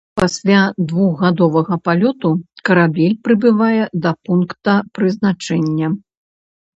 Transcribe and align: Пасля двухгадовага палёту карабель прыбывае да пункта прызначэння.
Пасля 0.19 0.59
двухгадовага 0.91 1.75
палёту 1.89 2.31
карабель 2.69 3.13
прыбывае 3.27 3.83
да 4.07 4.15
пункта 4.31 4.75
прызначэння. 4.99 5.87